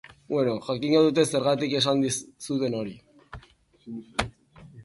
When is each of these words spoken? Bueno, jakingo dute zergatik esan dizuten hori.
Bueno, 0.35 0.53
jakingo 0.67 1.01
dute 1.07 1.25
zergatik 1.33 1.75
esan 1.81 2.01
dizuten 2.05 2.79
hori. 2.81 2.97